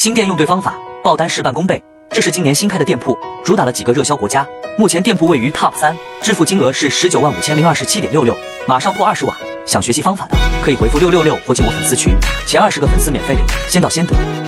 [0.00, 0.74] 新店用对方法
[1.04, 1.78] 爆单事半功倍。
[2.08, 3.14] 这是今年新开的店铺
[3.44, 4.48] 主打了几个热销国家。
[4.78, 8.34] 目前店铺位于 top 三支付金额是十九万五千零二十七点六六
[8.66, 9.36] 马上破二十万
[9.66, 12.14] 想学习方法的可以回复六六六或进我粉丝群
[12.46, 14.14] 前二十个粉丝免费领先到先得。